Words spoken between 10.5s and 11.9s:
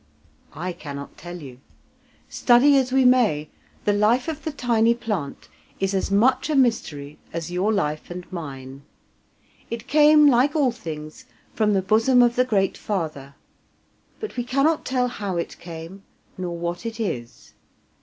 all things, from the